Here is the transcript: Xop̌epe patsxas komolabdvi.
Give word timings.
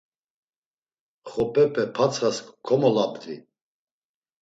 Xop̌epe 1.29 1.83
patsxas 1.95 2.37
komolabdvi. 2.65 3.35